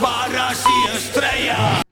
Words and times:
barras 0.00 0.64
y 0.66 0.96
estrellas. 0.96 1.82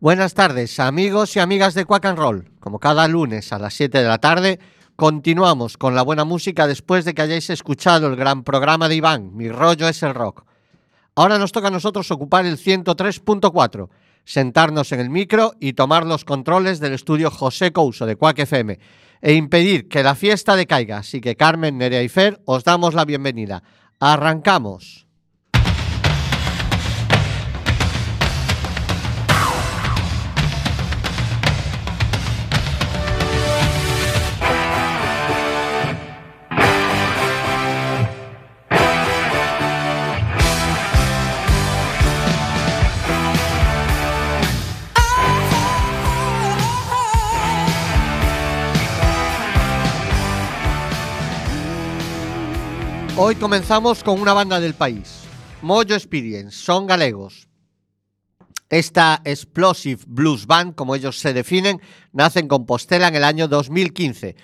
Buenas 0.00 0.34
tardes, 0.34 0.80
amigos 0.80 1.36
y 1.36 1.40
amigas 1.40 1.74
de 1.74 1.84
Quack 1.84 2.06
and 2.06 2.18
Roll. 2.18 2.50
Como 2.58 2.78
cada 2.78 3.06
lunes 3.06 3.52
a 3.52 3.58
las 3.58 3.74
7 3.74 3.98
de 3.98 4.08
la 4.08 4.18
tarde, 4.18 4.58
continuamos 4.96 5.76
con 5.76 5.94
la 5.94 6.02
buena 6.02 6.24
música 6.24 6.66
después 6.66 7.04
de 7.04 7.12
que 7.12 7.22
hayáis 7.22 7.50
escuchado 7.50 8.06
el 8.06 8.16
gran 8.16 8.42
programa 8.42 8.88
de 8.88 8.96
Iván, 8.96 9.36
Mi 9.36 9.50
rollo 9.50 9.88
es 9.88 10.02
el 10.02 10.14
rock. 10.14 10.44
Ahora 11.14 11.38
nos 11.38 11.52
toca 11.52 11.68
a 11.68 11.70
nosotros 11.70 12.10
ocupar 12.10 12.46
el 12.46 12.56
103.4, 12.56 13.88
sentarnos 14.24 14.92
en 14.92 15.00
el 15.00 15.10
micro 15.10 15.52
y 15.60 15.74
tomar 15.74 16.06
los 16.06 16.24
controles 16.24 16.80
del 16.80 16.94
estudio 16.94 17.30
José 17.30 17.72
Couso 17.72 18.06
de 18.06 18.16
Quack 18.16 18.38
FM 18.38 18.78
e 19.20 19.34
impedir 19.34 19.88
que 19.88 20.02
la 20.02 20.14
fiesta 20.14 20.56
decaiga. 20.56 20.98
Así 20.98 21.20
que 21.20 21.36
Carmen, 21.36 21.76
Nerea 21.76 22.02
y 22.02 22.08
Fer, 22.08 22.40
os 22.46 22.64
damos 22.64 22.94
la 22.94 23.04
bienvenida. 23.04 23.62
Arrancamos. 23.98 25.09
Hoy 53.22 53.34
comenzamos 53.34 54.02
con 54.02 54.18
una 54.18 54.32
banda 54.32 54.60
del 54.60 54.72
país, 54.72 55.24
Mojo 55.60 55.82
Experience, 55.82 56.56
son 56.56 56.86
galegos. 56.86 57.48
Esta 58.70 59.20
Explosive 59.26 60.00
Blues 60.06 60.46
Band, 60.46 60.74
como 60.74 60.94
ellos 60.94 61.18
se 61.18 61.34
definen, 61.34 61.82
nace 62.14 62.40
en 62.40 62.48
Compostela 62.48 63.08
en 63.08 63.16
el 63.16 63.24
año 63.24 63.46
2015, 63.46 64.36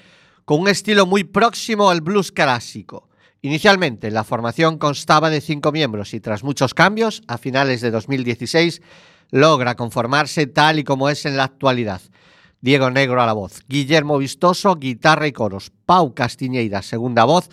con 0.45 0.61
un 0.61 0.69
estilo 0.69 1.07
muy 1.07 1.25
próximo 1.25 1.89
al 1.89 2.03
blues 2.03 2.31
clásico. 2.33 3.09
Inicialmente, 3.41 4.11
la 4.11 4.25
formación 4.25 4.77
constaba 4.77 5.31
de 5.31 5.41
cinco 5.41 5.73
miembros 5.73 6.13
y 6.13 6.21
tras 6.21 6.45
muchos 6.45 6.75
cambios, 6.75 7.23
a 7.29 7.39
finales 7.39 7.81
de 7.81 7.91
2016, 7.91 8.83
logra 9.31 9.75
conformarse 9.75 10.47
tal 10.49 10.81
y 10.81 10.85
como 10.85 11.09
es 11.09 11.25
en 11.25 11.39
la 11.39 11.45
actualidad. 11.45 12.03
Diego 12.61 12.91
Negro 12.91 13.23
a 13.23 13.27
la 13.27 13.33
voz, 13.33 13.63
Guillermo 13.69 14.19
Vistoso, 14.19 14.77
guitarra 14.77 15.27
y 15.27 15.33
coros, 15.33 15.73
Pau 15.87 16.13
Castiñeira, 16.13 16.83
segunda 16.83 17.25
voz, 17.25 17.49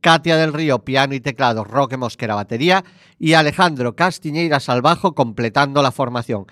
Katia 0.00 0.36
del 0.36 0.52
Río, 0.52 0.84
piano 0.84 1.14
y 1.14 1.20
teclado, 1.20 1.64
Roque 1.64 1.96
Mosquera, 1.96 2.34
batería 2.34 2.84
y 3.18 3.32
Alejandro 3.34 3.96
Castiñeiras 3.96 4.68
al 4.68 4.82
bajo 4.82 5.14
completando 5.14 5.82
la 5.82 5.90
formación. 5.90 6.46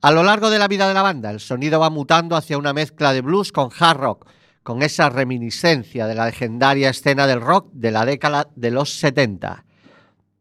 A 0.00 0.10
lo 0.10 0.22
largo 0.22 0.50
de 0.50 0.58
la 0.58 0.68
vida 0.68 0.88
de 0.88 0.94
la 0.94 1.02
banda, 1.02 1.30
el 1.30 1.40
sonido 1.40 1.80
va 1.80 1.90
mutando 1.90 2.36
hacia 2.36 2.58
una 2.58 2.72
mezcla 2.72 3.12
de 3.12 3.20
blues 3.20 3.52
con 3.52 3.70
hard 3.78 3.98
rock, 3.98 4.28
con 4.62 4.82
esa 4.82 5.10
reminiscencia 5.10 6.06
de 6.06 6.14
la 6.14 6.26
legendaria 6.26 6.90
escena 6.90 7.26
del 7.26 7.40
rock 7.40 7.70
de 7.72 7.90
la 7.90 8.04
década 8.04 8.48
de 8.54 8.70
los 8.70 8.98
70. 8.98 9.64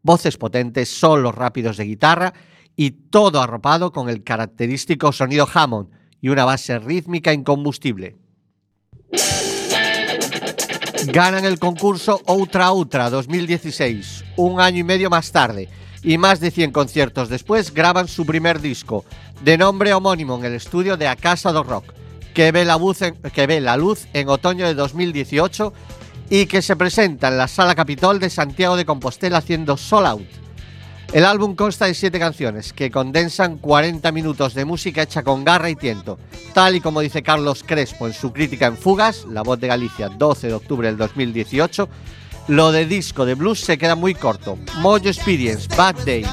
Voces 0.02 0.38
potentes, 0.38 0.90
solos 0.90 1.36
rápidos 1.36 1.78
de 1.78 1.86
guitarra 1.86 2.34
y 2.76 2.92
todo 2.92 3.42
arropado 3.42 3.92
con 3.92 4.10
el 4.10 4.24
característico 4.24 5.12
sonido 5.12 5.48
Hammond 5.52 5.90
y 6.22 6.30
una 6.30 6.46
base 6.46 6.78
rítmica 6.80 7.34
incombustible 7.34 8.16
ganan 11.08 11.46
el 11.46 11.58
concurso 11.58 12.22
Outra 12.26 12.72
Outra 12.72 13.10
2016, 13.10 14.26
un 14.36 14.60
año 14.60 14.80
y 14.80 14.84
medio 14.84 15.10
más 15.10 15.32
tarde, 15.32 15.70
y 16.04 16.18
más 16.18 16.40
de 16.40 16.52
100 16.52 16.72
conciertos 16.72 17.30
después 17.30 17.74
graban 17.74 18.08
su 18.08 18.26
primer 18.26 18.60
disco, 18.60 19.06
de 19.42 19.58
nombre 19.58 19.94
homónimo 19.94 20.38
en 20.38 20.46
el 20.46 20.54
estudio 20.54 20.98
de 20.98 21.08
A 21.08 21.16
Casa 21.16 21.52
do 21.52 21.64
Rock, 21.64 21.94
que 22.34 22.52
ve, 22.52 22.66
la 22.66 22.78
luz 22.78 23.02
en, 23.02 23.16
que 23.16 23.48
ve 23.48 23.62
la 23.62 23.78
luz 23.78 24.08
en 24.14 24.28
otoño 24.28 24.68
de 24.68 24.74
2018 24.74 25.74
y 26.30 26.46
que 26.46 26.62
se 26.62 26.76
presenta 26.76 27.30
en 27.30 27.38
la 27.38 27.48
Sala 27.48 27.74
Capitol 27.74 28.20
de 28.20 28.30
Santiago 28.30 28.76
de 28.76 28.86
Compostela 28.86 29.38
haciendo 29.38 29.78
Soul 29.78 30.06
Out. 30.06 30.47
El 31.14 31.24
álbum 31.24 31.56
consta 31.56 31.86
de 31.86 31.94
siete 31.94 32.20
canciones 32.20 32.74
que 32.74 32.92
condensan 32.92 33.58
40 33.58 34.12
minutos 34.12 34.54
de 34.54 34.66
música 34.66 35.04
hecha 35.04 35.24
con 35.24 35.46
garra 35.46 35.70
y 35.70 35.76
tiento, 35.76 36.20
tal 36.54 36.76
y 36.76 36.82
como 36.82 37.00
dice 37.00 37.24
Carlos 37.24 37.64
Crespo 37.66 38.08
en 38.08 38.14
su 38.14 38.34
crítica 38.34 38.68
en 38.68 38.78
Fugas, 38.78 39.26
La 39.26 39.42
Voz 39.42 39.60
de 39.60 39.68
Galicia, 39.68 40.10
12 40.10 40.48
de 40.48 40.54
octubre 40.54 40.88
del 40.88 40.98
2018. 40.98 41.88
Lo 42.50 42.72
de 42.72 42.86
disco 42.86 43.26
de 43.26 43.36
blues 43.36 43.62
se 43.62 43.78
queda 43.78 43.96
muy 43.96 44.16
corto. 44.16 44.58
Mojo 44.80 45.08
Experience, 45.08 45.68
Bad 45.76 45.96
Day. 46.06 46.26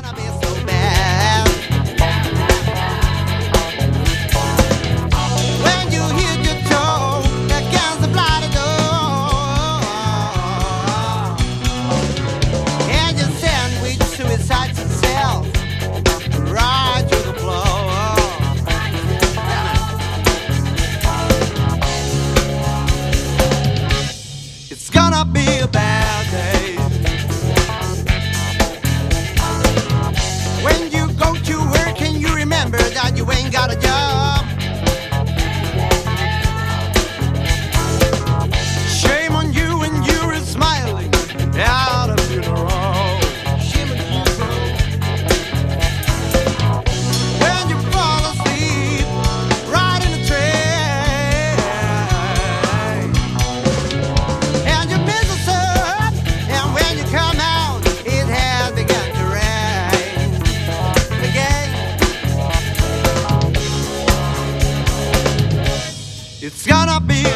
It's 66.66 66.72
gonna 66.72 66.98
be 66.98 67.34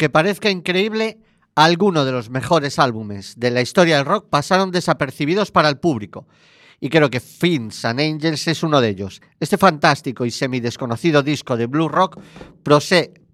aunque 0.00 0.08
parezca 0.14 0.48
increíble, 0.48 1.18
algunos 1.54 2.06
de 2.06 2.12
los 2.12 2.30
mejores 2.30 2.78
álbumes 2.78 3.34
de 3.36 3.50
la 3.50 3.60
historia 3.60 3.96
del 3.98 4.06
rock 4.06 4.30
pasaron 4.30 4.70
desapercibidos 4.70 5.50
para 5.50 5.68
el 5.68 5.76
público. 5.76 6.26
Y 6.80 6.88
creo 6.88 7.10
que 7.10 7.20
Fins 7.20 7.84
and 7.84 8.00
Angels 8.00 8.48
es 8.48 8.62
uno 8.62 8.80
de 8.80 8.88
ellos. 8.88 9.20
Este 9.40 9.58
fantástico 9.58 10.24
y 10.24 10.30
semi-desconocido 10.30 11.22
disco 11.22 11.58
de 11.58 11.66
blues 11.66 11.92
rock 11.92 12.18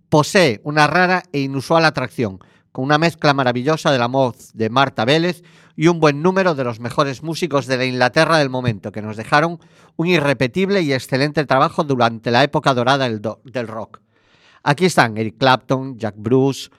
posee, 0.08 0.60
una 0.64 0.88
rara 0.88 1.22
e 1.32 1.38
inusual 1.38 1.84
atracción, 1.84 2.40
con 2.72 2.84
una 2.84 2.98
mezcla 2.98 3.32
maravillosa 3.32 3.92
de 3.92 3.98
la 4.00 4.08
voz 4.08 4.50
de 4.52 4.69
Marta 4.69 5.04
Vélez 5.04 5.44
y 5.76 5.86
un 5.86 6.00
buen 6.00 6.20
número 6.20 6.56
de 6.56 6.64
los 6.64 6.80
mejores 6.80 7.22
músicos 7.22 7.66
de 7.69 7.76
la 7.76 7.84
Inglaterra 7.84 8.38
del 8.38 8.50
momento, 8.50 8.90
que 8.90 9.02
nos 9.02 9.16
dejaron 9.16 9.60
un 9.94 10.06
irrepetible 10.08 10.82
y 10.82 10.92
excelente 10.92 11.44
trabajo 11.44 11.84
durante 11.84 12.32
la 12.32 12.42
época 12.42 12.74
dorada 12.74 13.04
del, 13.08 13.20
do- 13.22 13.40
del 13.44 13.69
rock. 13.69 14.00
Aquí 14.68 14.86
están 14.86 15.16
Eric 15.16 15.36
Clapton, 15.38 15.96
Jack 15.96 16.16
Bruce, 16.18 16.70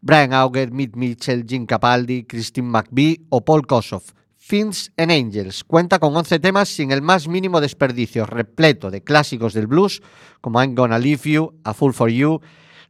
Brian 0.00 0.32
Auger, 0.32 0.72
Mitch 0.72 0.96
Mitchell, 0.96 1.44
Jim 1.46 1.66
Capaldi, 1.66 2.24
Christine 2.24 2.66
McVie 2.66 3.20
o 3.28 3.44
Paul 3.44 3.64
Kossoff. 3.64 4.10
Fins 4.36 4.90
and 4.96 5.12
Angels 5.12 5.62
cuenta 5.62 6.00
con 6.00 6.16
11 6.16 6.40
temas 6.40 6.68
sin 6.68 6.90
el 6.90 7.00
más 7.00 7.28
mínimo 7.28 7.60
desperdicio, 7.60 8.26
repleto 8.26 8.90
de 8.90 9.04
clásicos 9.04 9.54
del 9.54 9.68
blues 9.68 10.02
como 10.40 10.60
I'm 10.60 10.74
Gonna 10.74 10.98
Leave 10.98 11.30
You, 11.30 11.54
A 11.62 11.74
Fool 11.74 11.94
for 11.94 12.10
You, 12.10 12.40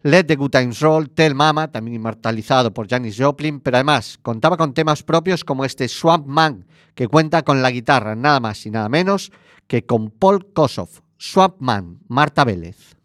Let 0.03 0.25
the 0.25 0.37
Good 0.37 0.53
Times 0.53 0.81
Roll, 0.81 1.11
Tell 1.11 1.35
Mama, 1.35 1.71
también 1.71 1.97
inmortalizado 1.97 2.73
por 2.73 2.89
Janis 2.89 3.19
Joplin, 3.19 3.61
pero 3.61 3.77
además 3.77 4.19
contaba 4.23 4.57
con 4.57 4.73
temas 4.73 5.03
propios 5.03 5.45
como 5.45 5.67
este 5.67 5.89
Swamp 5.89 6.27
Man, 6.27 6.65
que 6.95 7.07
cuenta 7.07 7.43
con 7.43 7.61
la 7.61 7.71
guitarra 7.71 8.17
nada 8.17 8.41
más 8.41 8.65
y 8.65 8.71
nada 8.71 8.89
menos 8.89 9.31
que 9.67 9.85
con 9.85 10.11
Paul 10.11 10.55
Kossoff. 10.55 11.01
Swamp 11.19 11.57
Man, 11.59 11.99
Marta 12.09 12.45
Vélez. 12.45 12.97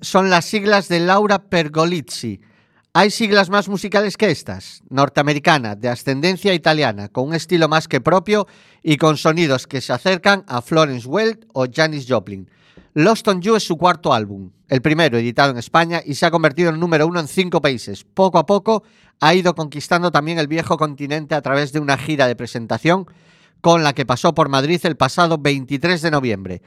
Son 0.00 0.30
las 0.30 0.44
siglas 0.44 0.88
de 0.88 1.00
Laura 1.00 1.38
Pergolizzi. 1.38 2.40
Hay 2.92 3.10
siglas 3.10 3.50
más 3.50 3.68
musicales 3.68 4.16
que 4.16 4.30
estas. 4.30 4.82
Norteamericana, 4.88 5.76
de 5.76 5.88
ascendencia 5.88 6.54
italiana, 6.54 7.08
con 7.08 7.28
un 7.28 7.34
estilo 7.34 7.68
más 7.68 7.88
que 7.88 8.00
propio 8.00 8.46
y 8.82 8.96
con 8.96 9.16
sonidos 9.16 9.66
que 9.66 9.80
se 9.80 9.92
acercan 9.92 10.44
a 10.48 10.62
Florence 10.62 11.06
Welch 11.06 11.46
o 11.52 11.66
Janis 11.70 12.06
Joplin. 12.08 12.48
Lost 12.94 13.28
on 13.28 13.42
You 13.42 13.56
es 13.56 13.64
su 13.64 13.76
cuarto 13.76 14.14
álbum, 14.14 14.50
el 14.68 14.80
primero 14.80 15.18
editado 15.18 15.50
en 15.50 15.58
España 15.58 16.00
y 16.02 16.14
se 16.14 16.24
ha 16.24 16.30
convertido 16.30 16.70
en 16.70 16.80
número 16.80 17.06
uno 17.06 17.20
en 17.20 17.28
cinco 17.28 17.60
países. 17.60 18.04
Poco 18.04 18.38
a 18.38 18.46
poco 18.46 18.84
ha 19.20 19.34
ido 19.34 19.54
conquistando 19.54 20.10
también 20.10 20.38
el 20.38 20.48
viejo 20.48 20.78
continente 20.78 21.34
a 21.34 21.42
través 21.42 21.72
de 21.72 21.80
una 21.80 21.98
gira 21.98 22.26
de 22.26 22.36
presentación 22.36 23.06
con 23.60 23.82
la 23.82 23.92
que 23.92 24.06
pasó 24.06 24.34
por 24.34 24.48
Madrid 24.48 24.80
el 24.84 24.96
pasado 24.96 25.36
23 25.38 26.00
de 26.00 26.10
noviembre. 26.10 26.62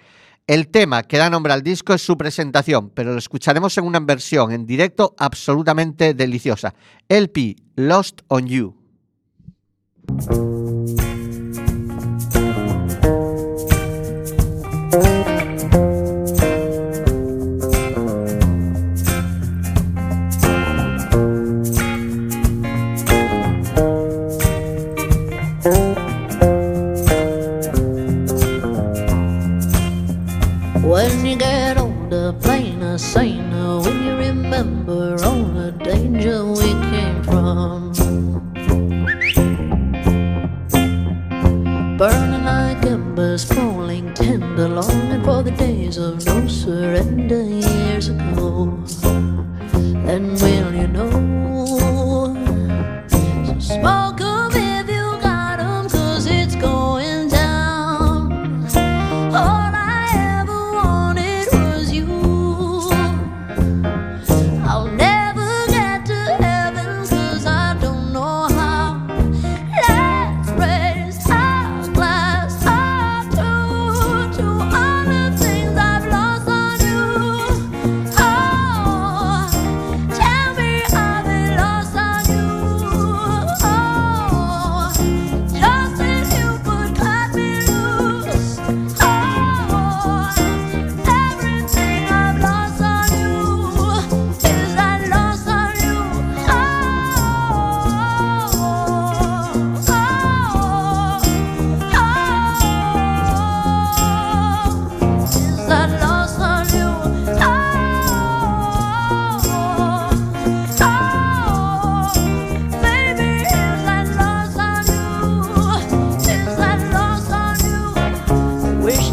El 0.49 0.69
tema 0.69 1.03
que 1.03 1.19
da 1.19 1.29
nombre 1.29 1.53
al 1.53 1.61
disco 1.61 1.93
es 1.93 2.01
su 2.01 2.17
presentación, 2.17 2.89
pero 2.89 3.11
lo 3.11 3.19
escucharemos 3.19 3.77
en 3.77 3.83
una 3.83 3.99
versión 3.99 4.51
en 4.51 4.65
directo 4.65 5.13
absolutamente 5.19 6.15
deliciosa. 6.15 6.73
LP 7.07 7.55
Lost 7.75 8.21
on 8.29 8.47
You. 8.47 8.75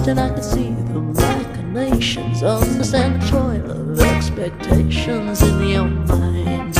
and 0.08 0.20
I 0.20 0.28
can 0.28 0.42
see 0.42 0.70
the 0.70 1.00
machinations, 1.00 2.42
understand 2.42 3.14
on 3.14 3.18
the 3.18 3.26
sand 3.26 3.70
of 3.70 4.00
expectations 4.00 5.42
in 5.42 5.68
your 5.68 5.84
mind. 5.84 6.76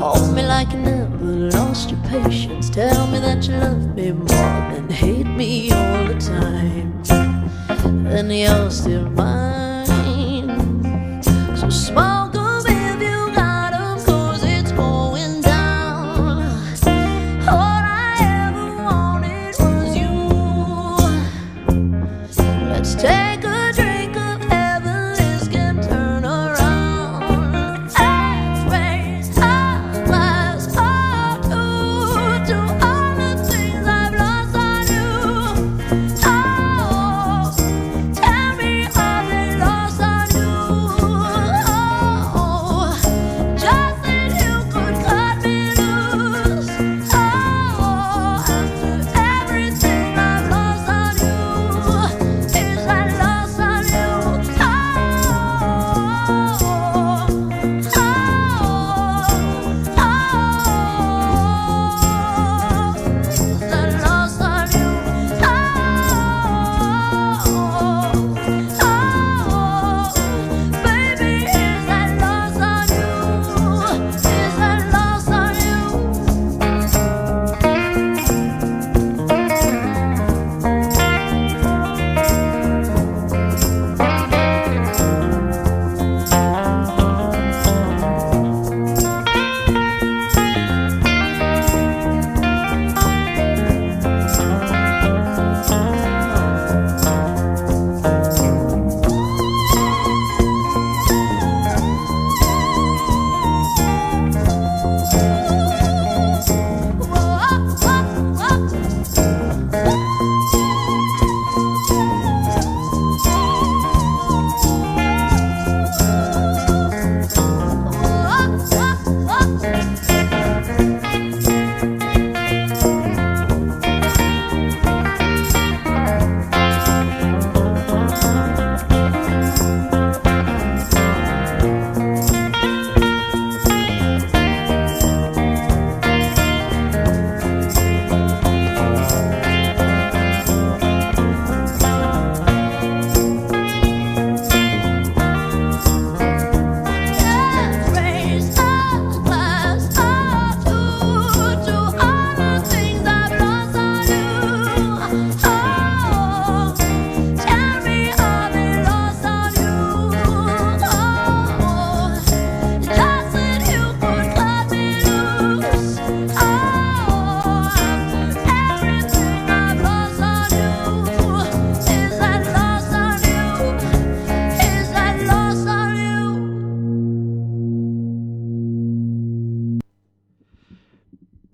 Hold 0.00 0.34
me 0.34 0.42
like 0.42 0.72
you 0.72 0.78
never 0.78 1.24
lost 1.24 1.90
your 1.90 2.00
patience. 2.08 2.70
Tell 2.70 3.06
me 3.06 3.20
that 3.20 3.46
you 3.46 3.54
love 3.54 3.94
me 3.94 4.10
more 4.10 4.26
than 4.26 4.88
hate 4.88 5.26
me 5.26 5.70
all 5.70 6.06
the 6.06 6.18
time. 6.18 8.06
And 8.08 8.36
you're 8.36 8.70
still 8.70 9.08
mine. 9.10 9.69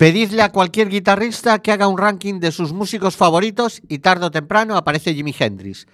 Pedidle 0.07 0.41
a 0.41 0.53
cualquier 0.53 0.87
guitarrista 0.87 1.59
que 1.59 1.73
haga 1.73 1.89
un 1.89 1.97
ranking 1.97 2.39
de 2.39 2.53
sus 2.53 2.71
músicos 2.71 3.17
favoritos 3.17 3.81
y 3.89 3.99
tarde 3.99 4.27
o 4.27 4.31
temprano 4.31 4.77
aparece 4.77 5.13
Jimi 5.13 5.35
Hendrix. 5.37 5.85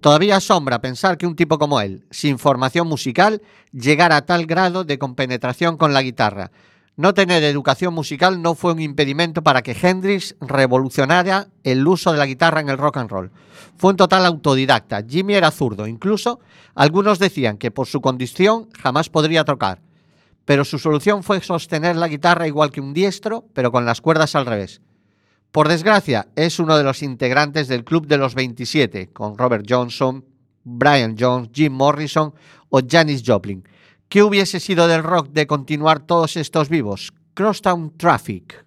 Todavía 0.00 0.36
asombra 0.36 0.80
pensar 0.80 1.18
que 1.18 1.26
un 1.26 1.34
tipo 1.34 1.58
como 1.58 1.80
él, 1.80 2.06
sin 2.12 2.38
formación 2.38 2.86
musical, 2.86 3.42
llegara 3.72 4.18
a 4.18 4.24
tal 4.24 4.46
grado 4.46 4.84
de 4.84 5.00
compenetración 5.00 5.76
con 5.76 5.92
la 5.92 6.02
guitarra. 6.02 6.52
No 6.94 7.12
tener 7.12 7.42
educación 7.42 7.92
musical 7.92 8.40
no 8.40 8.54
fue 8.54 8.72
un 8.72 8.80
impedimento 8.80 9.42
para 9.42 9.62
que 9.62 9.76
Hendrix 9.82 10.36
revolucionara 10.40 11.48
el 11.64 11.84
uso 11.88 12.12
de 12.12 12.18
la 12.18 12.26
guitarra 12.26 12.60
en 12.60 12.68
el 12.68 12.78
rock 12.78 12.98
and 12.98 13.10
roll. 13.10 13.32
Fue 13.78 13.90
un 13.90 13.96
total 13.96 14.26
autodidacta. 14.26 15.02
Jimmy 15.02 15.34
era 15.34 15.50
zurdo. 15.50 15.88
Incluso 15.88 16.38
algunos 16.76 17.18
decían 17.18 17.58
que 17.58 17.72
por 17.72 17.88
su 17.88 18.00
condición 18.00 18.68
jamás 18.80 19.08
podría 19.08 19.44
tocar 19.44 19.80
pero 20.46 20.64
su 20.64 20.78
solución 20.78 21.22
fue 21.22 21.42
sostener 21.42 21.96
la 21.96 22.08
guitarra 22.08 22.46
igual 22.46 22.70
que 22.70 22.80
un 22.80 22.94
diestro, 22.94 23.44
pero 23.52 23.70
con 23.70 23.84
las 23.84 24.00
cuerdas 24.00 24.34
al 24.34 24.46
revés. 24.46 24.80
Por 25.50 25.68
desgracia, 25.68 26.28
es 26.36 26.58
uno 26.58 26.78
de 26.78 26.84
los 26.84 27.02
integrantes 27.02 27.68
del 27.68 27.84
Club 27.84 28.06
de 28.06 28.16
los 28.16 28.34
27, 28.34 29.08
con 29.12 29.36
Robert 29.36 29.66
Johnson, 29.68 30.24
Brian 30.64 31.16
Jones, 31.18 31.50
Jim 31.52 31.72
Morrison 31.72 32.32
o 32.70 32.80
Janis 32.88 33.22
Joplin. 33.26 33.68
¿Qué 34.08 34.22
hubiese 34.22 34.60
sido 34.60 34.86
del 34.86 35.02
rock 35.02 35.28
de 35.30 35.46
continuar 35.46 36.00
todos 36.00 36.36
estos 36.36 36.68
vivos? 36.68 37.12
Crosstown 37.34 37.96
Traffic. 37.96 38.65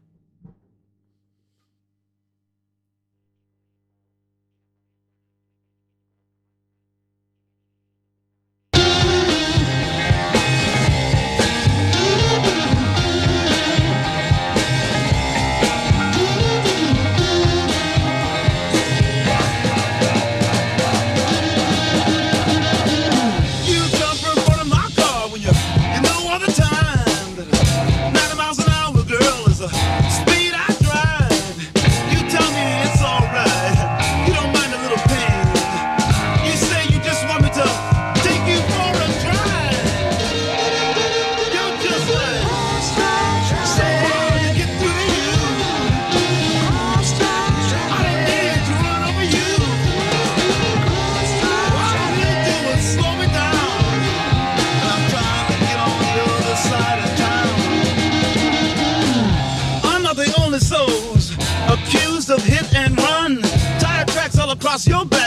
Tracks 64.85 65.18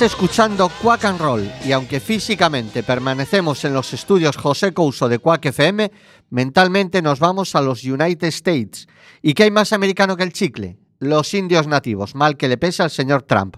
Escuchando 0.00 0.70
Quack 0.82 1.04
and 1.04 1.20
Roll 1.20 1.48
y 1.64 1.70
aunque 1.70 2.00
físicamente 2.00 2.82
permanecemos 2.82 3.64
en 3.64 3.74
los 3.74 3.92
estudios 3.92 4.36
José 4.36 4.74
Couso 4.74 5.08
de 5.08 5.20
Quack 5.20 5.46
FM, 5.46 5.92
mentalmente 6.30 7.00
nos 7.00 7.20
vamos 7.20 7.54
a 7.54 7.62
los 7.62 7.84
United 7.84 8.26
States. 8.28 8.88
¿Y 9.22 9.34
qué 9.34 9.44
hay 9.44 9.50
más 9.52 9.72
americano 9.72 10.16
que 10.16 10.24
el 10.24 10.32
chicle? 10.32 10.78
Los 10.98 11.32
indios 11.32 11.68
nativos, 11.68 12.16
mal 12.16 12.36
que 12.36 12.48
le 12.48 12.58
pese 12.58 12.82
al 12.82 12.90
señor 12.90 13.22
Trump. 13.22 13.56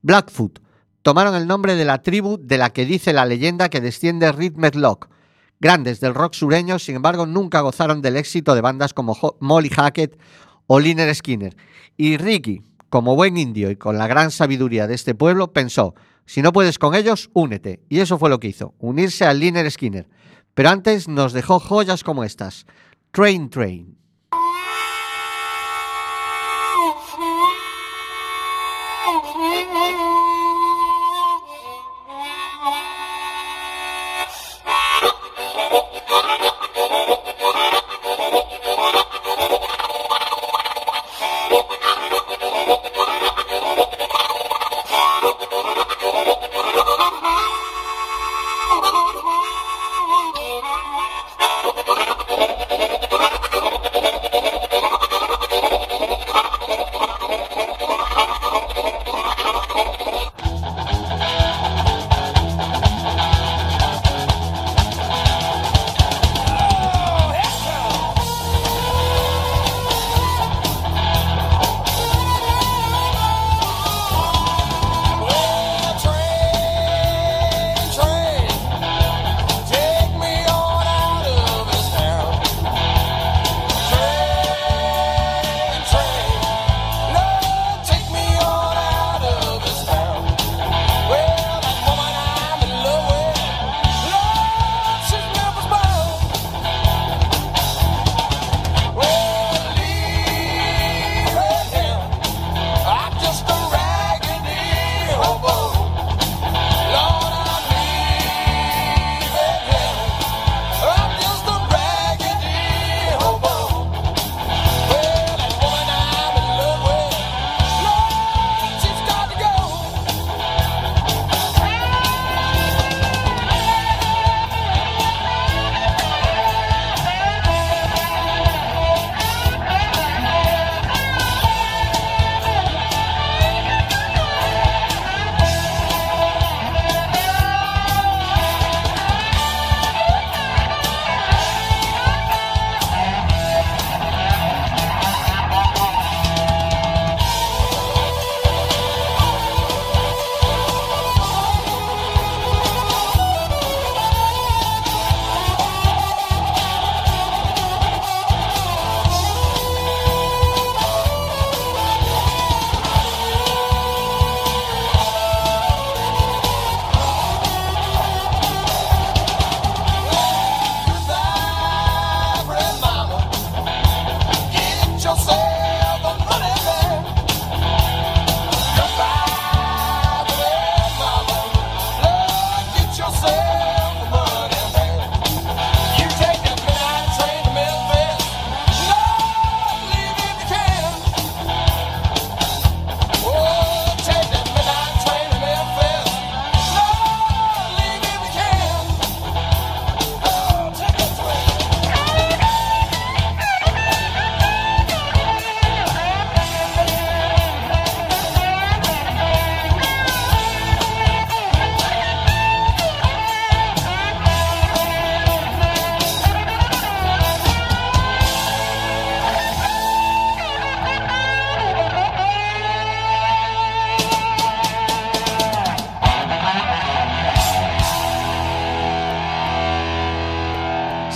Blackfoot 0.00 0.60
tomaron 1.02 1.34
el 1.34 1.46
nombre 1.46 1.76
de 1.76 1.84
la 1.84 2.00
tribu 2.00 2.38
de 2.40 2.56
la 2.56 2.70
que 2.70 2.86
dice 2.86 3.12
la 3.12 3.26
leyenda 3.26 3.68
que 3.68 3.82
desciende 3.82 4.32
Reed 4.32 4.54
Medlock. 4.54 5.08
Grandes 5.60 6.00
del 6.00 6.14
rock 6.14 6.32
sureño, 6.34 6.78
sin 6.78 6.96
embargo, 6.96 7.26
nunca 7.26 7.60
gozaron 7.60 8.00
del 8.00 8.16
éxito 8.16 8.54
de 8.54 8.62
bandas 8.62 8.94
como 8.94 9.16
Molly 9.40 9.68
Hackett 9.68 10.18
o 10.66 10.80
Lynyrd 10.80 11.14
Skinner. 11.14 11.54
Y 11.96 12.16
Ricky, 12.16 12.62
como 12.94 13.16
buen 13.16 13.36
indio 13.36 13.72
y 13.72 13.76
con 13.76 13.98
la 13.98 14.06
gran 14.06 14.30
sabiduría 14.30 14.86
de 14.86 14.94
este 14.94 15.16
pueblo, 15.16 15.52
pensó, 15.52 15.96
si 16.26 16.42
no 16.42 16.52
puedes 16.52 16.78
con 16.78 16.94
ellos, 16.94 17.28
únete. 17.32 17.80
Y 17.88 17.98
eso 17.98 18.20
fue 18.20 18.30
lo 18.30 18.38
que 18.38 18.46
hizo, 18.46 18.76
unirse 18.78 19.24
a 19.24 19.34
Lynyrd 19.34 19.68
Skinner. 19.68 20.08
Pero 20.54 20.68
antes 20.68 21.08
nos 21.08 21.32
dejó 21.32 21.58
joyas 21.58 22.04
como 22.04 22.22
estas. 22.22 22.66
Train 23.10 23.50
Train. 23.50 23.98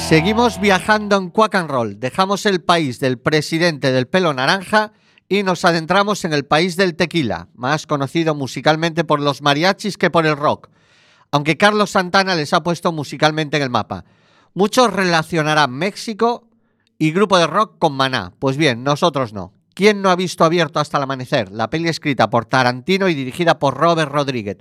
Seguimos 0.09 0.59
viajando 0.59 1.19
en 1.19 1.29
Quack 1.29 1.55
and 1.57 1.71
Roll. 1.71 2.01
Dejamos 2.01 2.47
el 2.47 2.63
país 2.63 2.99
del 2.99 3.19
presidente 3.19 3.93
del 3.93 4.07
pelo 4.07 4.33
naranja 4.33 4.93
y 5.29 5.43
nos 5.43 5.67
adentramos 5.67 6.25
en 6.25 6.33
el 6.33 6.47
país 6.47 6.79
del 6.79 6.97
tequila, 6.97 7.49
más 7.55 7.87
conocido 7.87 8.35
musicalmente 8.35 9.05
por 9.05 9.21
los 9.21 9.43
mariachis 9.43 9.99
que 9.99 10.09
por 10.09 10.25
el 10.25 10.39
rock. 10.39 10.71
Aunque 11.31 11.59
Carlos 11.59 11.91
Santana 11.91 12.35
les 12.37 12.55
ha 12.55 12.63
puesto 12.63 12.91
musicalmente 12.91 13.59
en 13.59 13.65
el 13.65 13.69
mapa. 13.69 14.07
Muchos 14.55 14.91
relacionarán 14.91 15.73
México 15.73 16.49
y 16.97 17.11
grupo 17.13 17.37
de 17.37 17.47
rock 17.47 17.77
con 17.79 17.93
Maná. 17.93 18.33
Pues 18.39 18.57
bien, 18.57 18.83
nosotros 18.83 19.35
no. 19.35 19.53
¿Quién 19.75 20.01
no 20.01 20.09
ha 20.09 20.17
visto 20.17 20.43
Abierto 20.43 20.81
hasta 20.81 20.97
el 20.97 21.03
amanecer? 21.03 21.53
La 21.53 21.69
peli 21.69 21.91
escrita 21.91 22.31
por 22.31 22.47
Tarantino 22.47 23.11
y 23.11 23.15
dirigida 23.15 23.59
por 23.59 23.77
Robert 23.77 24.11
Rodríguez. 24.11 24.57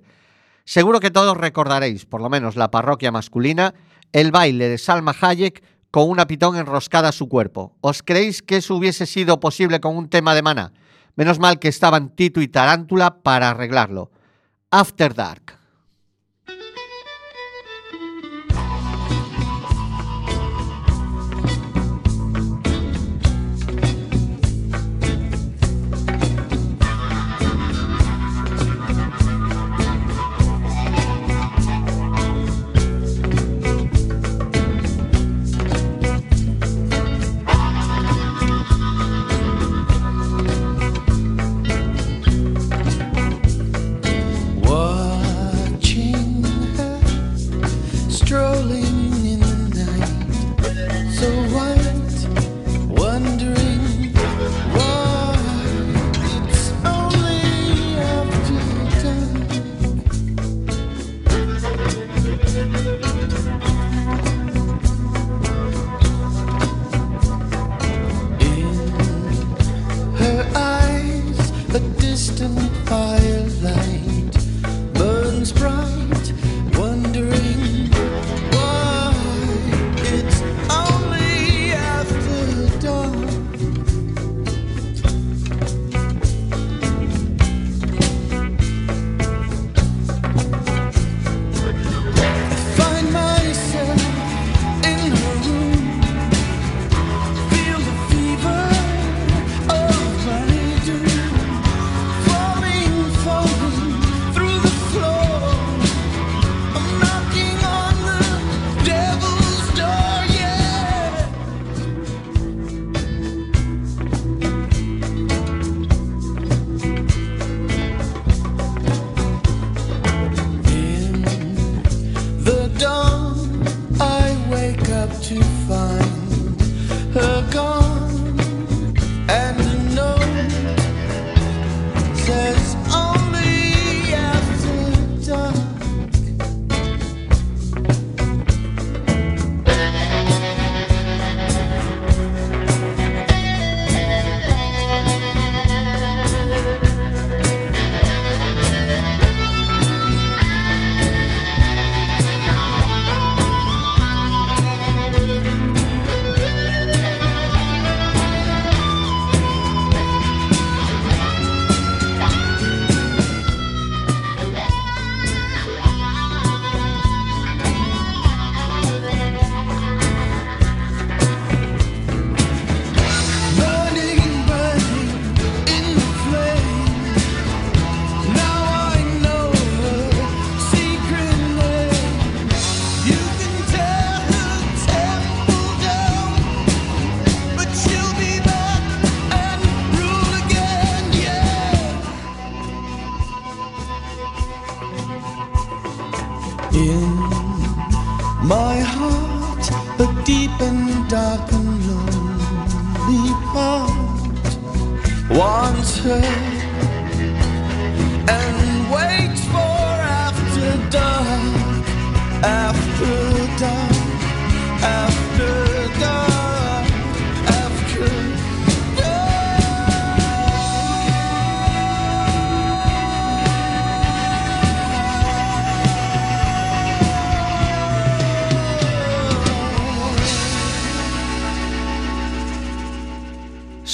Seguro 0.67 0.99
que 0.99 1.11
todos 1.11 1.37
recordaréis, 1.37 2.05
por 2.05 2.19
lo 2.19 2.29
menos 2.29 2.57
la 2.57 2.69
parroquia 2.69 3.09
masculina, 3.09 3.73
el 4.11 4.31
baile 4.31 4.67
de 4.67 4.77
Salma 4.77 5.15
Hayek 5.17 5.63
con 5.91 6.09
una 6.09 6.27
pitón 6.27 6.57
enroscada 6.57 7.07
a 7.07 7.13
su 7.13 7.29
cuerpo. 7.29 7.77
¿Os 7.79 8.03
creéis 8.03 8.41
que 8.41 8.57
eso 8.57 8.75
hubiese 8.75 9.05
sido 9.05 9.39
posible 9.39 9.79
con 9.79 9.95
un 9.95 10.09
tema 10.09 10.35
de 10.35 10.41
Maná? 10.41 10.73
Menos 11.15 11.39
mal 11.39 11.57
que 11.59 11.69
estaban 11.69 12.09
Tito 12.09 12.41
y 12.41 12.49
Tarántula 12.49 13.21
para 13.23 13.51
arreglarlo. 13.51 14.11
After 14.69 15.13
Dark. 15.13 15.56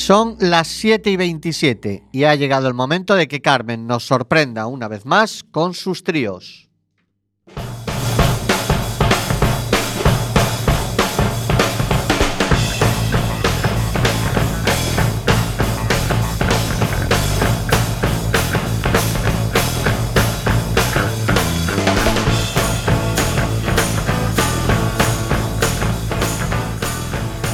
Son 0.05 0.35
las 0.37 0.67
7 0.67 1.11
y 1.11 1.15
27 1.15 2.03
y 2.11 2.25
ha 2.25 2.35
llegado 2.35 2.67
el 2.67 2.73
momento 2.73 3.15
de 3.15 3.29
que 3.29 3.41
Carmen 3.41 3.87
nos 3.87 4.03
sorprenda 4.03 4.67
una 4.67 4.89
vez 4.89 5.05
más 5.05 5.45
con 5.49 5.73
sus 5.73 6.03
tríos. 6.03 6.62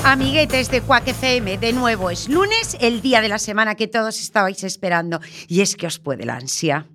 Amiguetes 0.09 0.71
de 0.71 0.81
Quack 0.81 1.09
FM, 1.09 1.59
de 1.59 1.71
nuevo 1.71 2.09
es 2.09 2.29
lunes, 2.29 2.75
el 2.81 2.99
día 3.01 3.21
de 3.21 3.29
la 3.29 3.37
semana 3.37 3.75
que 3.75 3.87
todos 3.87 4.19
estabais 4.19 4.63
esperando. 4.63 5.19
Y 5.47 5.61
es 5.61 5.75
que 5.75 5.85
os 5.85 5.99
puede 5.99 6.25
la 6.25 6.35
ansia. 6.35 6.87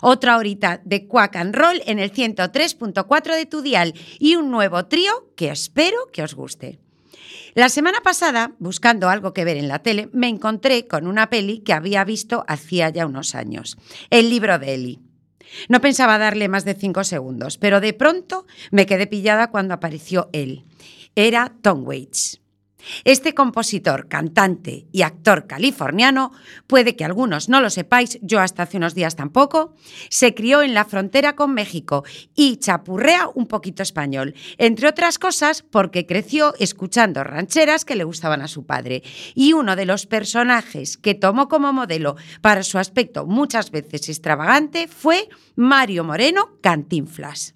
Otra 0.00 0.38
horita 0.38 0.80
de 0.82 1.06
Quack 1.06 1.36
and 1.36 1.54
Roll 1.54 1.82
en 1.84 1.98
el 1.98 2.10
103.4 2.10 3.36
de 3.36 3.44
tu 3.44 3.60
dial 3.60 3.92
y 4.18 4.36
un 4.36 4.50
nuevo 4.50 4.86
trío 4.86 5.30
que 5.36 5.50
espero 5.50 6.10
que 6.10 6.22
os 6.22 6.34
guste. 6.34 6.78
La 7.52 7.68
semana 7.68 8.00
pasada, 8.00 8.52
buscando 8.58 9.10
algo 9.10 9.34
que 9.34 9.44
ver 9.44 9.58
en 9.58 9.68
la 9.68 9.80
tele, 9.80 10.08
me 10.14 10.28
encontré 10.28 10.86
con 10.86 11.06
una 11.06 11.28
peli 11.28 11.58
que 11.58 11.74
había 11.74 12.02
visto 12.02 12.46
hacía 12.48 12.88
ya 12.88 13.04
unos 13.04 13.34
años, 13.34 13.76
El 14.08 14.30
libro 14.30 14.58
de 14.58 14.72
Eli. 14.72 15.00
No 15.68 15.82
pensaba 15.82 16.16
darle 16.16 16.48
más 16.48 16.64
de 16.64 16.72
cinco 16.72 17.04
segundos, 17.04 17.58
pero 17.58 17.82
de 17.82 17.92
pronto 17.92 18.46
me 18.70 18.86
quedé 18.86 19.06
pillada 19.06 19.50
cuando 19.50 19.74
apareció 19.74 20.30
él. 20.32 20.64
Era 21.14 21.52
Tom 21.60 21.86
Waits. 21.86 22.40
Este 23.04 23.34
compositor, 23.34 24.08
cantante 24.08 24.86
y 24.92 25.02
actor 25.02 25.46
californiano, 25.46 26.32
puede 26.66 26.96
que 26.96 27.04
algunos 27.04 27.48
no 27.48 27.60
lo 27.60 27.70
sepáis, 27.70 28.18
yo 28.22 28.40
hasta 28.40 28.64
hace 28.64 28.76
unos 28.76 28.94
días 28.94 29.16
tampoco, 29.16 29.74
se 30.08 30.34
crió 30.34 30.62
en 30.62 30.74
la 30.74 30.84
frontera 30.84 31.34
con 31.34 31.54
México 31.54 32.04
y 32.34 32.56
chapurrea 32.56 33.28
un 33.34 33.46
poquito 33.46 33.82
español, 33.82 34.34
entre 34.58 34.88
otras 34.88 35.18
cosas 35.18 35.62
porque 35.62 36.06
creció 36.06 36.54
escuchando 36.58 37.24
rancheras 37.24 37.84
que 37.84 37.96
le 37.96 38.04
gustaban 38.04 38.42
a 38.42 38.48
su 38.48 38.66
padre. 38.66 39.02
Y 39.34 39.52
uno 39.52 39.76
de 39.76 39.86
los 39.86 40.06
personajes 40.06 40.96
que 40.96 41.14
tomó 41.14 41.48
como 41.48 41.72
modelo 41.72 42.16
para 42.40 42.62
su 42.62 42.78
aspecto 42.78 43.26
muchas 43.26 43.70
veces 43.70 44.08
extravagante 44.08 44.88
fue 44.88 45.28
Mario 45.56 46.04
Moreno 46.04 46.58
Cantinflas. 46.60 47.53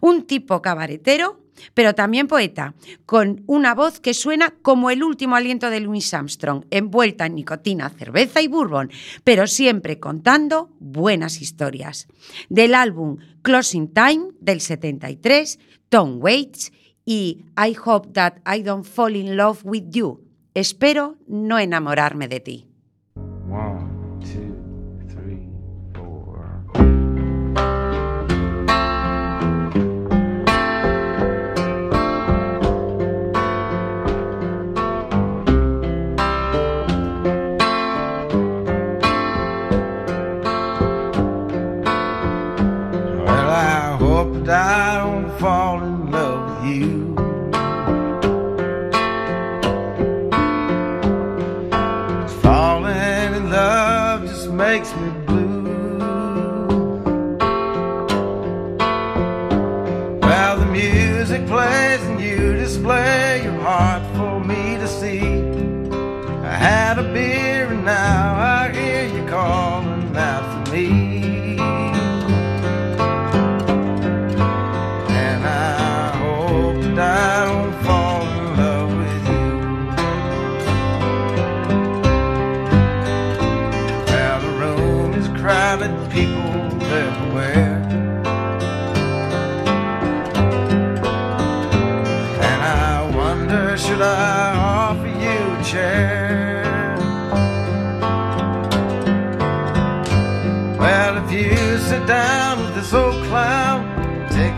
Un 0.00 0.26
tipo 0.26 0.62
cabaretero, 0.62 1.40
pero 1.74 1.94
también 1.94 2.28
poeta, 2.28 2.74
con 3.06 3.42
una 3.46 3.74
voz 3.74 4.00
que 4.00 4.14
suena 4.14 4.54
como 4.62 4.90
el 4.90 5.02
último 5.02 5.36
aliento 5.36 5.70
de 5.70 5.80
Louis 5.80 6.14
Armstrong, 6.14 6.64
envuelta 6.70 7.26
en 7.26 7.34
nicotina, 7.34 7.90
cerveza 7.90 8.40
y 8.40 8.48
bourbon, 8.48 8.90
pero 9.24 9.46
siempre 9.46 9.98
contando 9.98 10.70
buenas 10.78 11.40
historias. 11.40 12.06
Del 12.48 12.74
álbum 12.74 13.18
Closing 13.42 13.92
Time 13.92 14.28
del 14.40 14.60
73, 14.60 15.58
Tom 15.88 16.18
Waits 16.20 16.72
y 17.04 17.44
I 17.56 17.76
Hope 17.84 18.10
That 18.12 18.34
I 18.46 18.62
Don't 18.62 18.84
Fall 18.84 19.16
in 19.16 19.36
Love 19.36 19.60
with 19.64 19.84
You. 19.90 20.24
Espero 20.54 21.16
no 21.26 21.58
enamorarme 21.58 22.28
de 22.28 22.40
ti. 22.40 22.67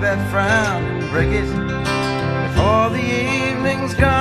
That 0.00 0.30
frown 0.30 0.82
and 0.82 1.10
break 1.10 1.28
it. 1.28 1.44
Before 2.48 2.88
the 2.88 3.04
evening's 3.04 3.94
gone 3.94 4.19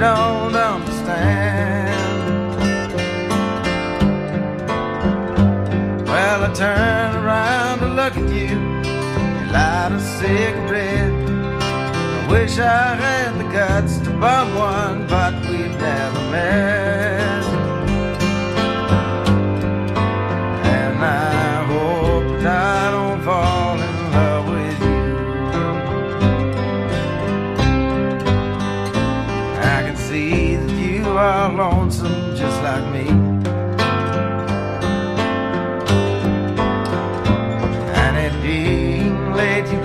don't 0.00 0.54
understand. 0.54 1.90
Well, 6.08 6.44
I 6.44 6.52
turn 6.54 7.16
around 7.22 7.80
to 7.80 7.88
look 7.88 8.16
at 8.16 8.28
you, 8.32 8.56
you 8.56 9.52
light 9.52 9.92
a 9.92 10.00
cigarette. 10.00 11.12
I 11.62 12.30
wish 12.30 12.58
I 12.58 12.94
had 12.94 13.38
the 13.38 13.52
guts 13.52 13.98
to 13.98 14.10
bum 14.18 14.54
one, 14.54 15.06
but 15.06 15.34
we've 15.50 15.78
never 15.78 16.20
met. 16.30 16.79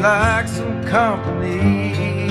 Like 0.06 0.48
some 0.48 0.84
company. 0.84 2.28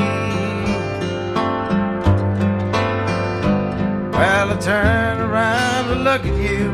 Well, 4.16 4.52
I 4.52 4.56
turn 4.60 5.18
around 5.18 5.84
to 5.88 5.96
look 6.08 6.22
at 6.30 6.36
you, 6.48 6.70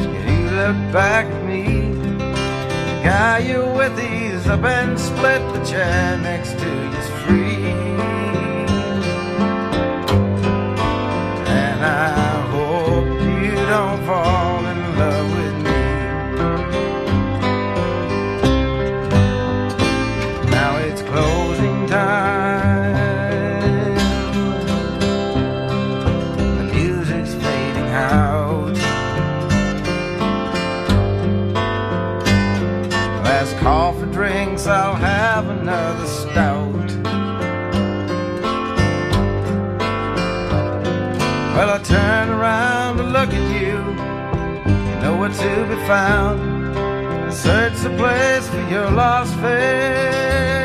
and 0.00 0.28
you 0.30 0.50
look 0.60 0.78
back 0.92 1.26
at 1.26 1.42
me. 1.44 1.64
The 2.88 2.96
guy 3.04 3.38
you're 3.48 3.70
with, 3.78 3.98
he's 3.98 4.46
up 4.46 4.64
and 4.64 4.98
split 4.98 5.42
the 5.52 5.62
chair 5.70 6.16
next 6.30 6.59
I'll 34.70 34.94
have 34.94 35.48
another 35.48 36.06
stout. 36.06 36.90
Well, 41.54 41.70
I 41.70 41.78
turn 41.82 42.28
around 42.28 42.98
to 42.98 43.02
look 43.02 43.30
at 43.30 43.46
you. 43.60 43.78
You 44.90 44.96
know 45.02 45.16
where 45.18 45.28
to 45.28 45.66
be 45.68 45.76
found. 45.86 46.60
Search 47.32 47.76
the 47.80 47.90
place 47.96 48.48
for 48.48 48.62
your 48.70 48.90
lost 48.90 49.34
face, 49.36 50.59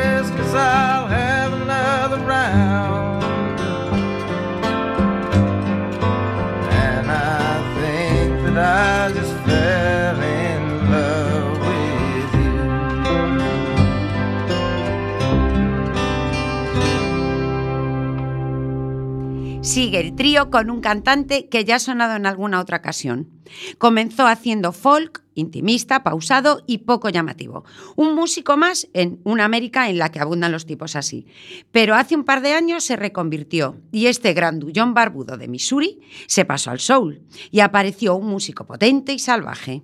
el 20.00 20.14
trío 20.14 20.50
con 20.50 20.70
un 20.70 20.80
cantante 20.80 21.48
que 21.48 21.64
ya 21.64 21.76
ha 21.76 21.78
sonado 21.80 22.16
en 22.16 22.26
alguna 22.26 22.60
otra 22.60 22.78
ocasión. 22.78 23.30
Comenzó 23.78 24.26
haciendo 24.26 24.72
folk, 24.72 25.25
intimista, 25.36 26.02
pausado 26.02 26.64
y 26.66 26.78
poco 26.78 27.08
llamativo. 27.08 27.64
Un 27.94 28.14
músico 28.14 28.56
más 28.56 28.88
en 28.92 29.20
una 29.24 29.44
América 29.44 29.88
en 29.88 29.98
la 29.98 30.10
que 30.10 30.18
abundan 30.18 30.50
los 30.50 30.66
tipos 30.66 30.96
así. 30.96 31.26
Pero 31.70 31.94
hace 31.94 32.16
un 32.16 32.24
par 32.24 32.42
de 32.42 32.52
años 32.52 32.82
se 32.82 32.96
reconvirtió 32.96 33.80
y 33.92 34.06
este 34.06 34.32
grandullón 34.32 34.94
barbudo 34.94 35.36
de 35.36 35.46
Missouri 35.48 36.00
se 36.26 36.44
pasó 36.44 36.70
al 36.70 36.80
soul 36.80 37.22
y 37.50 37.60
apareció 37.60 38.16
un 38.16 38.26
músico 38.26 38.66
potente 38.66 39.12
y 39.12 39.18
salvaje. 39.18 39.82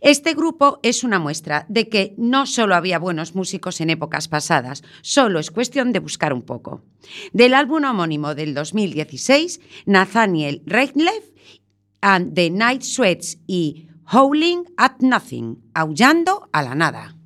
Este 0.00 0.34
grupo 0.34 0.78
es 0.82 1.02
una 1.04 1.18
muestra 1.18 1.66
de 1.68 1.88
que 1.88 2.14
no 2.16 2.46
solo 2.46 2.74
había 2.74 2.98
buenos 2.98 3.34
músicos 3.34 3.80
en 3.80 3.90
épocas 3.90 4.28
pasadas, 4.28 4.82
solo 5.02 5.38
es 5.38 5.50
cuestión 5.50 5.92
de 5.92 6.00
buscar 6.00 6.32
un 6.32 6.42
poco. 6.42 6.82
Del 7.32 7.54
álbum 7.54 7.84
homónimo 7.84 8.34
del 8.34 8.54
2016, 8.54 9.60
Nathaniel 9.86 10.62
Rateliff 10.66 11.30
and 12.00 12.34
the 12.34 12.50
Night 12.50 12.82
Sweats 12.82 13.38
y 13.46 13.86
Howling 14.12 14.64
at 14.76 15.02
Nothing, 15.02 15.70
aullando 15.72 16.48
a 16.50 16.64
la 16.64 16.74
nada. 16.74 17.19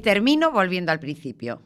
Termino 0.00 0.50
volviendo 0.50 0.92
al 0.92 1.00
principio. 1.00 1.62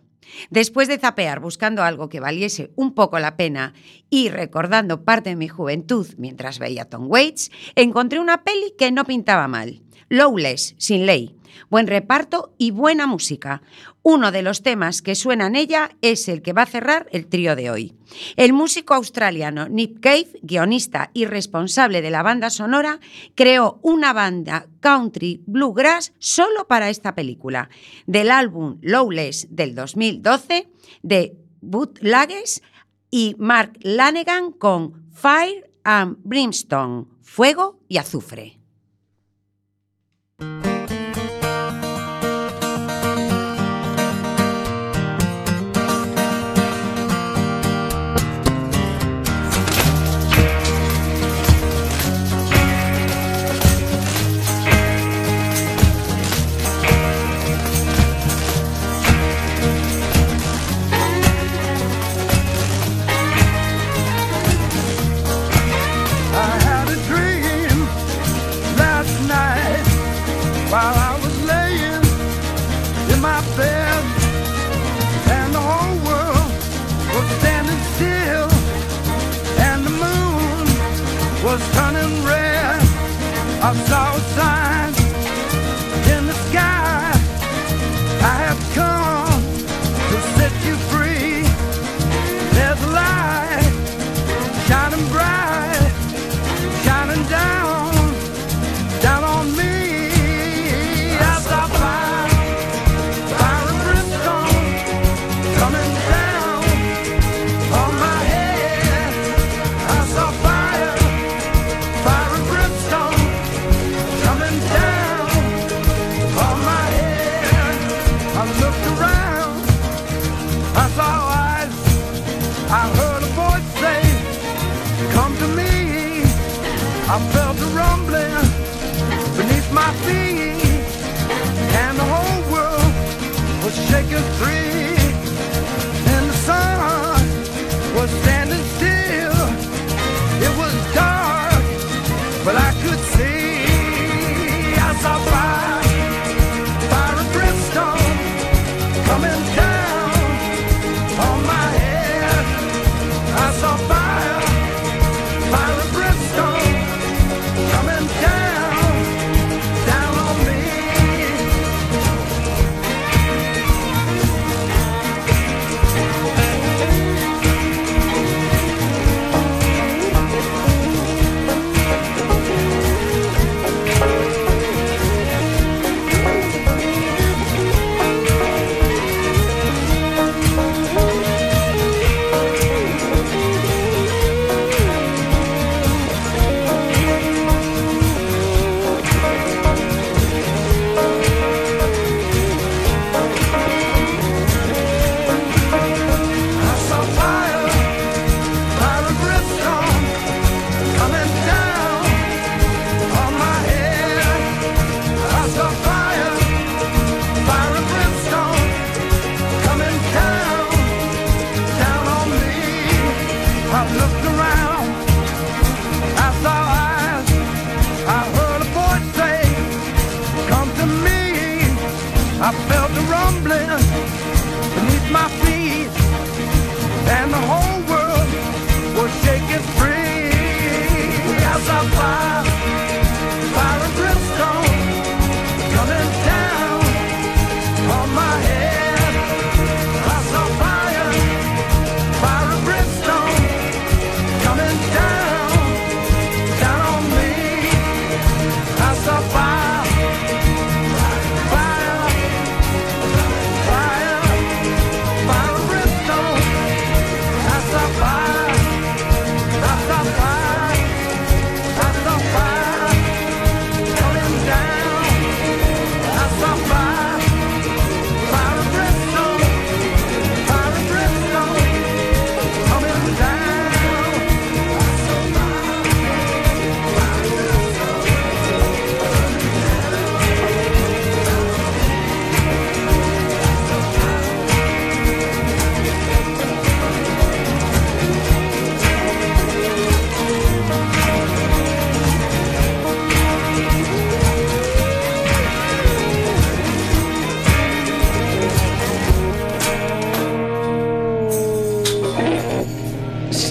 Después 0.50 0.88
de 0.88 0.98
zapear 0.98 1.40
buscando 1.40 1.82
algo 1.82 2.08
que 2.08 2.20
valiese 2.20 2.70
un 2.76 2.94
poco 2.94 3.18
la 3.18 3.36
pena 3.36 3.74
y 4.10 4.28
recordando 4.28 5.04
parte 5.04 5.30
de 5.30 5.36
mi 5.36 5.48
juventud 5.48 6.06
mientras 6.16 6.58
veía 6.58 6.86
Tom 6.86 7.06
Waits, 7.08 7.50
encontré 7.74 8.20
una 8.20 8.42
peli 8.42 8.74
que 8.78 8.90
no 8.90 9.04
pintaba 9.04 9.48
mal. 9.48 9.82
Lowless, 10.08 10.74
sin 10.78 11.06
ley. 11.06 11.36
Buen 11.70 11.86
reparto 11.86 12.54
y 12.58 12.70
buena 12.70 13.06
música. 13.06 13.62
Uno 14.02 14.32
de 14.32 14.42
los 14.42 14.62
temas 14.62 15.02
que 15.02 15.14
suena 15.14 15.46
en 15.46 15.56
ella 15.56 15.90
es 16.02 16.28
el 16.28 16.42
que 16.42 16.52
va 16.52 16.62
a 16.62 16.66
cerrar 16.66 17.06
el 17.10 17.26
trío 17.26 17.56
de 17.56 17.70
hoy. 17.70 17.94
El 18.36 18.52
músico 18.52 18.94
australiano 18.94 19.68
Nick 19.68 20.00
Cave, 20.00 20.28
guionista 20.42 21.10
y 21.14 21.24
responsable 21.24 22.02
de 22.02 22.10
la 22.10 22.22
banda 22.22 22.50
sonora, 22.50 23.00
creó 23.34 23.78
una 23.82 24.12
banda 24.12 24.66
country 24.80 25.42
bluegrass 25.46 26.12
solo 26.18 26.66
para 26.66 26.90
esta 26.90 27.14
película. 27.14 27.70
Del 28.06 28.30
álbum 28.30 28.78
Lowless 28.82 29.48
del 29.50 29.74
2012, 29.74 30.68
de 31.02 31.36
Bootleggers 31.60 32.62
y 33.10 33.36
Mark 33.38 33.78
Lanegan 33.80 34.52
con 34.52 35.08
Fire 35.12 35.70
and 35.84 36.18
Brimstone, 36.24 37.06
Fuego 37.22 37.80
y 37.88 37.98
Azufre. 37.98 38.58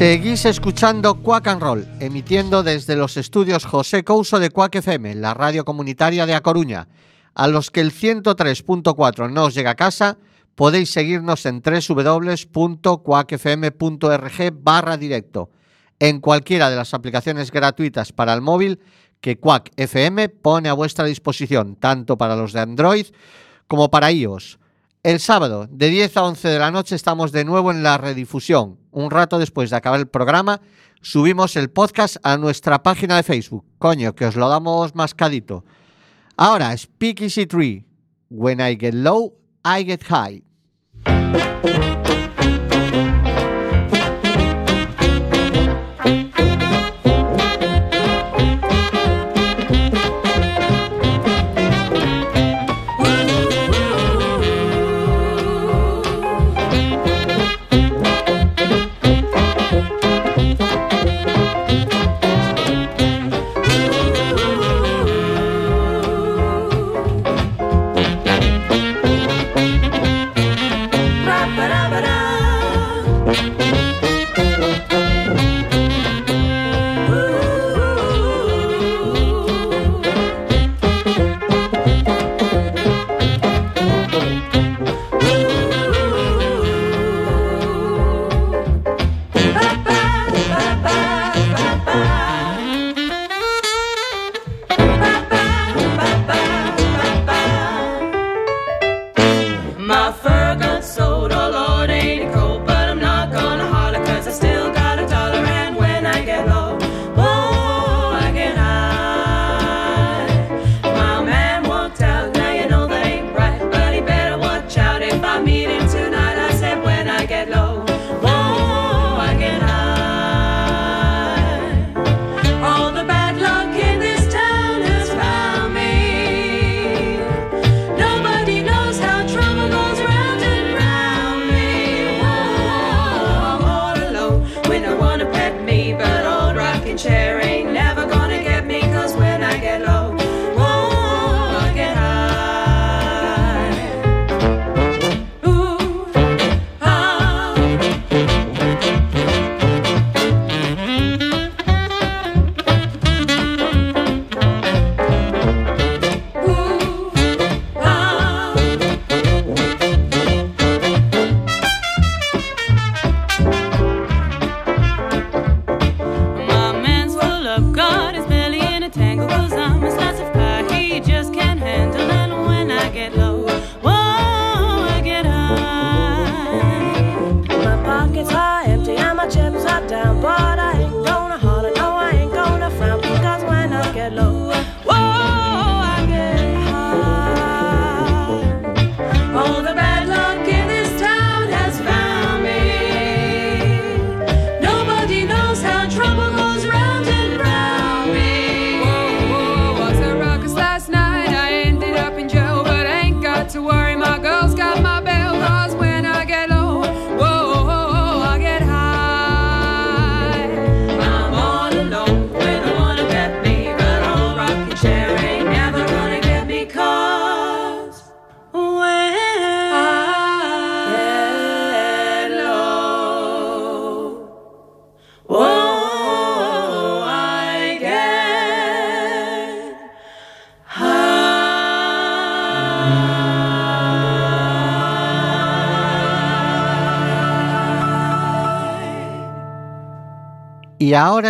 Seguís 0.04 0.44
escuchando 0.44 1.16
Quack 1.16 1.48
and 1.48 1.62
Roll, 1.62 1.88
emitiendo 2.02 2.62
desde 2.62 2.98
los 2.98 3.16
estudios 3.16 3.64
José 3.64 4.04
Couso 4.04 4.38
de 4.38 4.50
Quack 4.50 4.76
FM, 4.76 5.16
la 5.16 5.34
radio 5.34 5.64
comunitaria 5.64 6.26
de 6.26 6.36
A 6.36 6.42
Coruña. 6.42 6.90
A 7.34 7.48
los 7.48 7.72
que 7.72 7.80
el 7.80 7.94
103.4 7.94 9.32
no 9.32 9.46
os 9.46 9.54
llega 9.54 9.72
a 9.72 9.76
casa, 9.76 10.18
podéis 10.56 10.92
seguirnos 10.92 11.46
en 11.46 11.62
www.quackfm.org 11.62 14.54
barra 14.62 14.98
directo, 14.98 15.52
en 16.00 16.20
cualquiera 16.20 16.70
de 16.70 16.76
las 16.76 16.94
aplicaciones 16.94 17.50
gratuitas 17.50 18.12
para 18.12 18.34
el 18.34 18.42
móvil 18.42 18.82
que 19.22 19.40
Quack 19.40 19.72
FM 19.78 20.28
pone 20.28 20.68
a 20.68 20.74
vuestra 20.74 21.06
disposición, 21.06 21.78
tanto 21.78 22.18
para 22.18 22.36
los 22.36 22.52
de 22.52 22.60
Android 22.60 23.06
como 23.68 23.90
para 23.90 24.12
iOS. 24.12 24.60
El 25.04 25.20
sábado, 25.20 25.68
de 25.70 25.90
10 25.90 26.16
a 26.16 26.24
11 26.24 26.48
de 26.48 26.60
la 26.60 26.72
noche, 26.72 26.96
estamos 26.96 27.34
de 27.34 27.44
nuevo 27.44 27.72
en 27.72 27.84
la 27.84 27.98
redifusión. 27.98 28.80
Un 28.90 29.12
rato 29.12 29.38
después 29.38 29.70
de 29.70 29.76
acabar 29.76 30.00
el 30.00 30.08
programa, 30.08 30.62
subimos 31.02 31.58
el 31.58 31.70
podcast 31.70 32.16
a 32.24 32.38
nuestra 32.38 32.82
página 32.82 33.18
de 33.18 33.24
Facebook. 33.24 33.66
Coño, 33.80 34.16
que 34.16 34.26
os 34.26 34.38
lo 34.38 34.48
damos 34.48 34.96
mascadito. 34.96 35.66
Ahora, 36.38 36.78
Speak 36.78 37.20
Easy 37.20 37.46
3. 37.46 37.84
When 38.30 38.62
I 38.62 38.78
get 38.80 38.94
low, 38.94 39.34
I 39.66 39.84
get 39.84 40.04
high. 40.04 40.42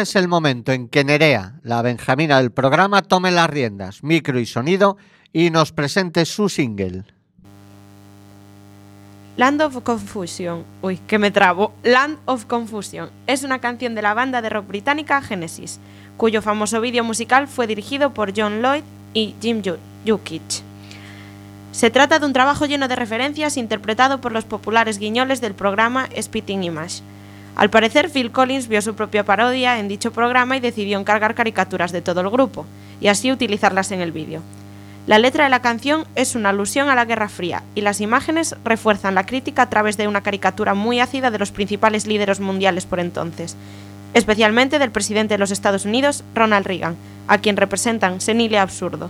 Es 0.03 0.15
el 0.15 0.27
momento 0.27 0.71
en 0.71 0.87
que 0.87 1.03
Nerea, 1.03 1.59
la 1.63 1.81
benjamina 1.81 2.37
del 2.37 2.51
programa, 2.51 3.01
tome 3.01 3.31
las 3.31 3.49
riendas, 3.49 4.03
micro 4.03 4.39
y 4.39 4.45
sonido, 4.45 4.97
y 5.33 5.49
nos 5.49 5.71
presente 5.71 6.25
su 6.25 6.47
single. 6.47 7.03
Land 9.35 9.61
of 9.63 9.81
Confusion. 9.81 10.63
Uy, 10.83 10.97
que 11.07 11.17
me 11.17 11.31
trabo. 11.31 11.73
Land 11.83 12.19
of 12.25 12.45
Confusion 12.45 13.09
es 13.25 13.43
una 13.43 13.59
canción 13.59 13.95
de 13.95 14.03
la 14.03 14.13
banda 14.13 14.43
de 14.43 14.49
rock 14.49 14.67
británica 14.67 15.21
Genesis, 15.21 15.79
cuyo 16.17 16.43
famoso 16.43 16.79
vídeo 16.81 17.03
musical 17.03 17.47
fue 17.47 17.65
dirigido 17.65 18.13
por 18.13 18.33
John 18.37 18.61
Lloyd 18.61 18.83
y 19.15 19.33
Jim 19.41 19.63
Yukich. 20.05 20.61
Se 21.71 21.89
trata 21.89 22.19
de 22.19 22.27
un 22.27 22.33
trabajo 22.33 22.67
lleno 22.67 22.87
de 22.87 22.95
referencias 22.95 23.57
interpretado 23.57 24.21
por 24.21 24.31
los 24.31 24.45
populares 24.45 24.99
guiñoles 24.99 25.41
del 25.41 25.55
programa 25.55 26.07
Spitting 26.21 26.63
Image. 26.63 27.01
Al 27.55 27.69
parecer, 27.69 28.09
Phil 28.09 28.31
Collins 28.31 28.67
vio 28.67 28.81
su 28.81 28.95
propia 28.95 29.23
parodia 29.23 29.79
en 29.79 29.87
dicho 29.87 30.11
programa 30.11 30.57
y 30.57 30.59
decidió 30.59 30.99
encargar 30.99 31.35
caricaturas 31.35 31.91
de 31.91 32.01
todo 32.01 32.21
el 32.21 32.29
grupo, 32.29 32.65
y 32.99 33.07
así 33.07 33.31
utilizarlas 33.31 33.91
en 33.91 34.01
el 34.01 34.11
vídeo. 34.11 34.41
La 35.05 35.19
letra 35.19 35.43
de 35.43 35.49
la 35.49 35.61
canción 35.61 36.05
es 36.15 36.33
una 36.33 36.49
alusión 36.49 36.89
a 36.89 36.95
la 36.95 37.03
Guerra 37.03 37.27
Fría 37.27 37.63
y 37.75 37.81
las 37.81 37.99
imágenes 37.99 38.55
refuerzan 38.63 39.15
la 39.15 39.25
crítica 39.25 39.63
a 39.63 39.69
través 39.69 39.97
de 39.97 40.07
una 40.07 40.21
caricatura 40.21 40.75
muy 40.75 41.01
ácida 41.01 41.29
de 41.29 41.39
los 41.39 41.51
principales 41.51 42.07
líderes 42.07 42.39
mundiales 42.39 42.85
por 42.85 43.01
entonces, 43.01 43.57
especialmente 44.13 44.79
del 44.79 44.91
presidente 44.91 45.33
de 45.33 45.39
los 45.39 45.51
Estados 45.51 45.83
Unidos, 45.83 46.23
Ronald 46.33 46.65
Reagan, 46.65 46.95
a 47.27 47.37
quien 47.39 47.57
representan 47.57 48.21
senil 48.21 48.53
y 48.53 48.55
absurdo. 48.55 49.09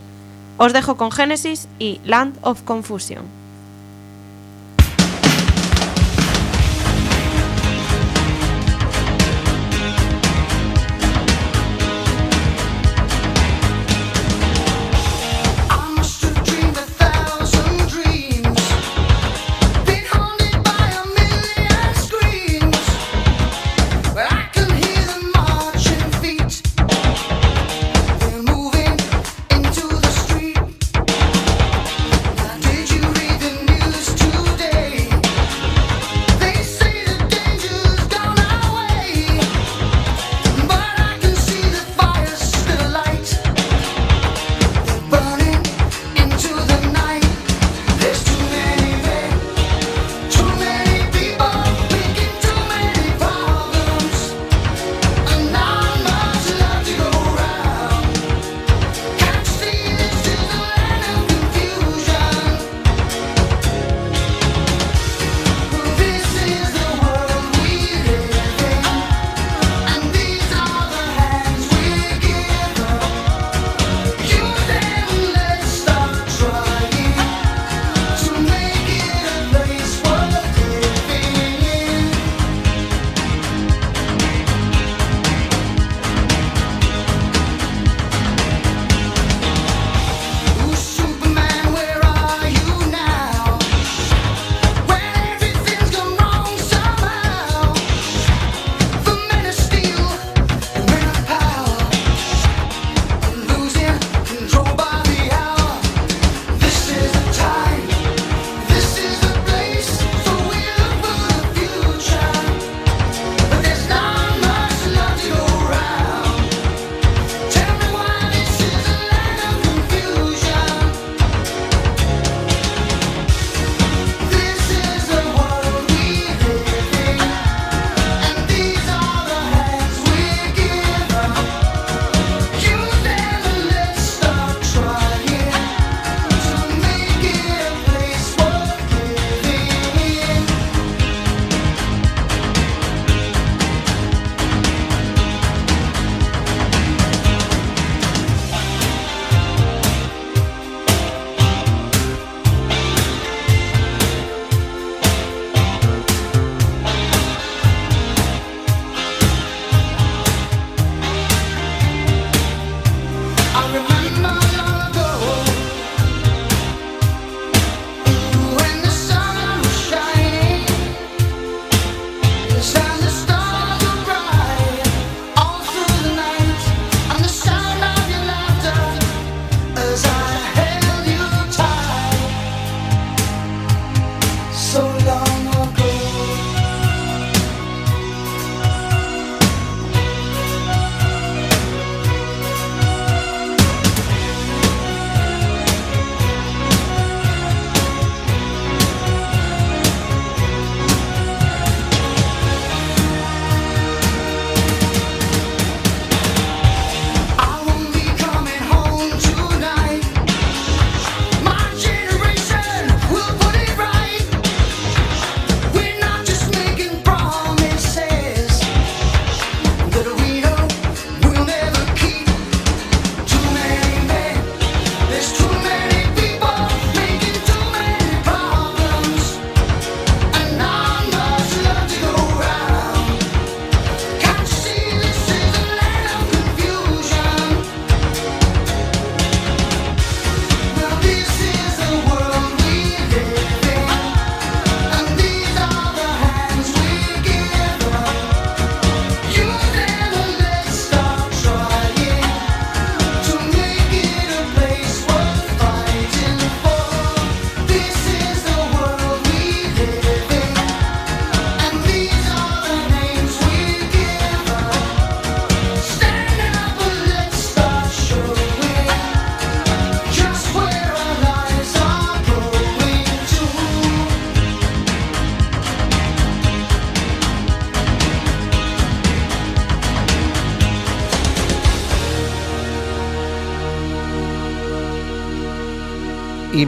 Os 0.58 0.74
dejo 0.74 0.98
con 0.98 1.12
Genesis 1.12 1.68
y 1.78 2.02
Land 2.06 2.38
of 2.42 2.64
Confusion. 2.64 3.43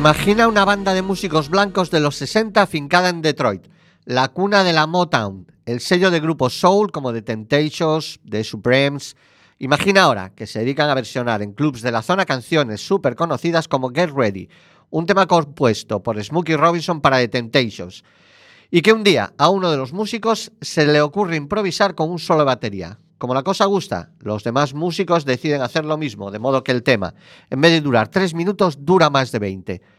Imagina 0.06 0.47
una 0.47 0.66
banda 0.66 0.93
de 0.93 1.01
músicos 1.01 1.49
blancos 1.49 1.89
de 1.89 1.99
los 1.99 2.16
60 2.18 2.62
afincada 2.62 3.10
en 3.10 3.24
Detroit, 3.24 3.66
la 4.03 4.28
cuna 4.28 4.64
de 4.64 4.72
la 4.72 4.86
Motown, 4.86 5.51
el 5.66 5.80
sello 5.80 6.12
de 6.12 6.20
grupos 6.20 6.60
soul 6.60 6.91
como 6.91 7.12
The 7.12 7.24
Temptations, 7.24 8.20
The 8.30 8.43
Supremes. 8.43 9.16
Imagina 9.58 10.03
ahora 10.03 10.30
que 10.36 10.45
se 10.45 10.60
dedican 10.60 10.91
a 10.91 10.93
versionar 10.93 11.41
en 11.41 11.53
clubs 11.53 11.82
de 11.82 11.91
la 11.91 12.03
zona 12.03 12.26
canciones 12.26 12.86
súper 12.86 13.16
conocidas 13.16 13.68
como 13.68 13.89
Get 13.89 14.12
Ready, 14.16 14.47
un 14.91 15.08
tema 15.08 15.26
compuesto 15.26 16.03
por 16.03 16.24
Smokey 16.24 16.56
Robinson 16.56 17.01
para 17.01 17.18
The 17.18 17.30
Temptations, 17.30 18.03
y 18.70 18.84
que 18.84 18.93
un 18.93 19.03
día 19.03 19.34
a 19.39 19.49
uno 19.49 19.72
de 19.72 19.78
los 19.78 19.91
músicos 19.91 20.51
se 20.62 20.86
le 20.86 21.01
ocurre 21.01 21.36
improvisar 21.36 21.95
con 21.95 22.12
un 22.12 22.20
solo 22.20 22.45
batería. 22.45 22.99
Como 23.18 23.34
la 23.34 23.41
cosa 23.41 23.66
gusta, 23.66 24.12
los 24.20 24.43
demás 24.43 24.76
músicos 24.76 25.26
deciden 25.26 25.64
hacer 25.64 25.84
lo 25.84 25.97
mismo, 25.97 26.30
de 26.30 26.38
modo 26.38 26.64
que 26.64 26.74
el 26.74 26.84
tema, 26.84 27.16
en 27.49 27.60
vez 27.60 27.72
de 27.72 27.82
durar 27.82 28.10
3 28.10 28.36
minutos, 28.36 28.86
dura 28.86 29.10
más 29.10 29.32
de 29.32 29.39
20. 29.39 29.95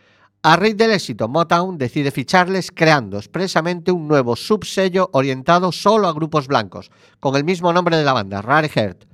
A 0.48 0.54
raíz 0.54 0.76
del 0.76 0.92
éxito, 0.92 1.26
Motown 1.26 1.76
decide 1.76 2.12
ficharles 2.12 2.70
creando 2.70 3.16
expresamente 3.16 3.90
un 3.90 4.06
nuevo 4.06 4.36
subsello 4.36 5.10
orientado 5.12 5.72
solo 5.72 6.06
a 6.06 6.12
grupos 6.12 6.46
blancos, 6.46 6.92
con 7.18 7.34
el 7.34 7.42
mismo 7.42 7.72
nombre 7.72 7.96
de 7.96 8.04
la 8.04 8.12
banda, 8.12 8.42
Rare 8.42 8.68
Heart. 8.68 9.06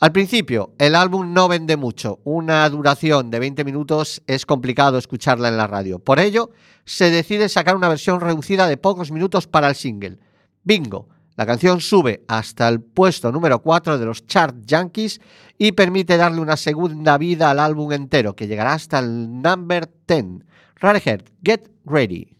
Al 0.00 0.10
principio, 0.10 0.72
el 0.78 0.96
álbum 0.96 1.32
no 1.32 1.46
vende 1.46 1.76
mucho, 1.76 2.18
una 2.24 2.68
duración 2.68 3.30
de 3.30 3.38
20 3.38 3.62
minutos 3.62 4.24
es 4.26 4.44
complicado 4.44 4.98
escucharla 4.98 5.46
en 5.46 5.56
la 5.56 5.68
radio. 5.68 6.00
Por 6.00 6.18
ello, 6.18 6.50
se 6.84 7.12
decide 7.12 7.48
sacar 7.48 7.76
una 7.76 7.88
versión 7.88 8.20
reducida 8.20 8.66
de 8.66 8.76
pocos 8.76 9.12
minutos 9.12 9.46
para 9.46 9.68
el 9.68 9.76
single. 9.76 10.18
Bingo, 10.64 11.08
la 11.36 11.46
canción 11.46 11.80
sube 11.80 12.24
hasta 12.26 12.66
el 12.66 12.80
puesto 12.80 13.30
número 13.30 13.62
4 13.62 13.98
de 13.98 14.06
los 14.06 14.26
chart 14.26 14.56
yankees 14.66 15.20
y 15.58 15.70
permite 15.72 16.16
darle 16.16 16.40
una 16.40 16.56
segunda 16.56 17.18
vida 17.18 17.52
al 17.52 17.60
álbum 17.60 17.92
entero, 17.92 18.34
que 18.34 18.48
llegará 18.48 18.72
hasta 18.72 18.98
el 18.98 19.40
number 19.40 19.88
10. 20.08 20.44
Rare 20.82 21.00
Heart, 21.00 21.30
Get 21.42 21.68
Ready. 21.84 22.35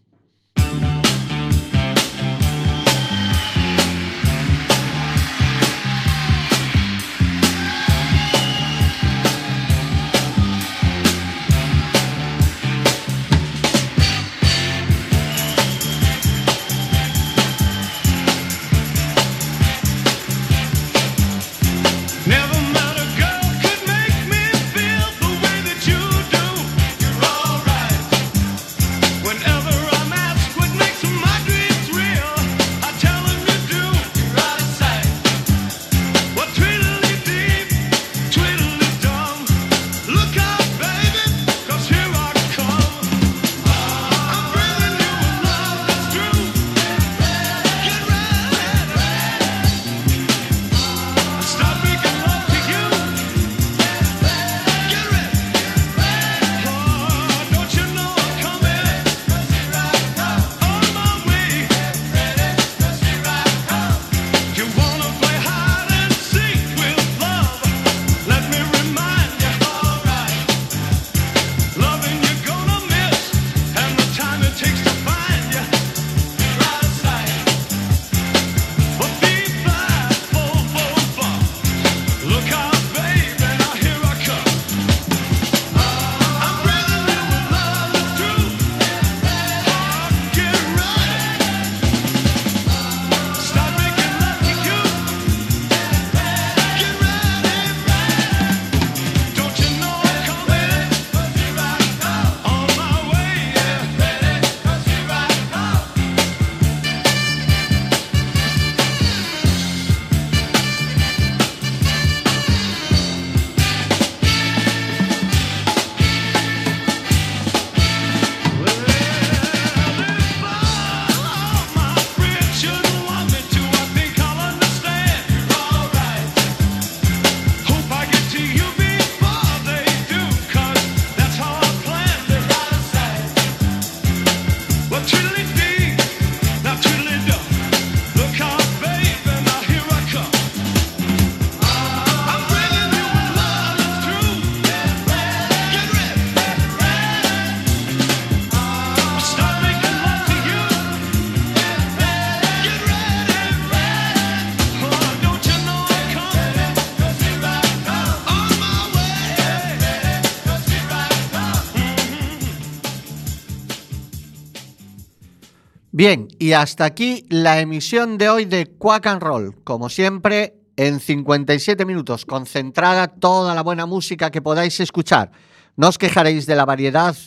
Y 166.47 166.53
hasta 166.53 166.85
aquí 166.85 167.25
la 167.27 167.59
emisión 167.59 168.17
de 168.17 168.29
hoy 168.29 168.45
de 168.45 168.67
Quack 168.67 169.05
and 169.07 169.21
Roll. 169.21 169.61
Como 169.65 169.89
siempre, 169.89 170.61
en 170.77 171.01
57 171.01 171.83
minutos, 171.83 172.25
concentrada 172.25 173.09
toda 173.09 173.53
la 173.53 173.63
buena 173.63 173.85
música 173.85 174.31
que 174.31 174.41
podáis 174.41 174.79
escuchar. 174.79 175.29
No 175.75 175.89
os 175.89 175.97
quejaréis 175.97 176.45
de 176.45 176.55
la 176.55 176.63
variedad. 176.63 177.17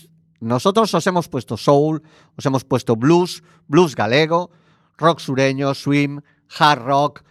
Nosotros 0.41 0.95
os 0.95 1.07
hemos 1.07 1.29
puesto 1.29 1.59
soul, 1.59 2.03
os 2.35 2.47
hemos 2.47 2.65
puesto 2.65 2.97
blues, 2.97 3.43
blues 3.69 3.95
galego, 3.95 4.53
rock 4.97 5.21
sureño, 5.21 5.75
swing, 5.75 6.21
hard 6.59 6.83
rock. 6.83 7.23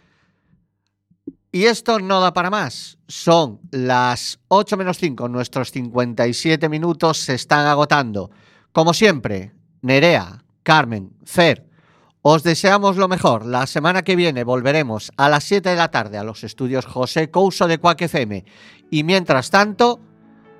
Y 1.52 1.64
esto 1.64 1.98
no 1.98 2.20
da 2.20 2.34
para 2.34 2.52
más. 2.52 3.00
Son 3.08 3.62
las 3.72 4.40
8 4.50 4.78
menos 4.78 5.00
5. 5.00 5.28
Nuestros 5.28 5.72
57 5.72 6.70
minutos 6.70 7.18
se 7.18 7.34
están 7.34 7.66
agotando. 7.66 8.30
Como 8.74 8.94
siempre, 8.94 9.54
Nerea, 9.82 10.44
Carmen, 10.62 11.18
Fer, 11.26 11.69
os 12.22 12.44
deseamos 12.44 12.98
lo 12.98 13.08
mejor. 13.08 13.46
La 13.46 13.68
semana 13.68 14.04
que 14.04 14.16
viene 14.16 14.44
volveremos 14.44 15.12
a 15.18 15.30
las 15.30 15.44
7 15.46 15.70
de 15.70 15.76
la 15.76 15.92
tarde 15.92 16.18
a 16.18 16.24
los 16.24 16.44
estudios 16.44 16.86
José 16.86 17.30
Couso 17.30 17.68
de 17.68 17.78
Quack 17.78 18.02
FM. 18.02 18.46
Y 18.92 19.04
mientras 19.04 19.50
tanto, 19.50 20.00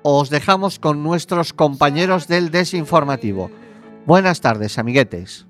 os 0.02 0.30
dejamos 0.30 0.78
con 0.78 1.02
nuestros 1.02 1.52
compañeros 1.52 2.28
del 2.28 2.50
desinformativo. 2.50 3.50
Buenas 4.06 4.40
tardes, 4.40 4.78
amiguetes. 4.78 5.46